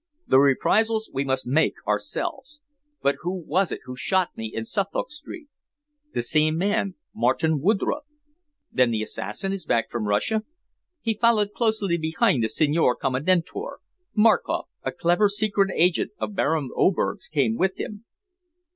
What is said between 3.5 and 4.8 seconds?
it who shot me in